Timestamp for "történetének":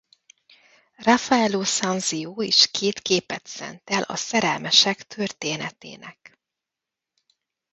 5.07-6.39